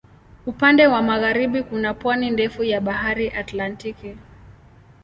[0.45, 4.15] Upande wa magharibi kuna pwani ndefu ya Bahari Atlantiki.